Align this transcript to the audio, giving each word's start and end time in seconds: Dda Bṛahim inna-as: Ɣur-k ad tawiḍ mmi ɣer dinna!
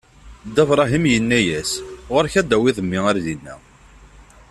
Dda 0.47 0.63
Bṛahim 0.69 1.03
inna-as: 1.17 1.71
Ɣur-k 2.13 2.33
ad 2.39 2.47
tawiḍ 2.49 2.77
mmi 2.81 2.99
ɣer 3.05 3.15
dinna! 3.25 3.55